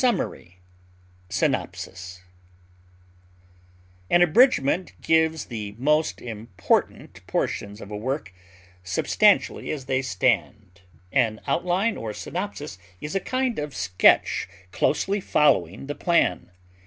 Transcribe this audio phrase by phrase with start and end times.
[0.03, 0.59] analysis,
[1.39, 2.21] digest,
[4.09, 8.33] An abridgment gives the most important portions of a work
[8.83, 10.81] substantially as they stand.
[11.11, 16.49] An outline or synopsis is a kind of sketch closely following the plan.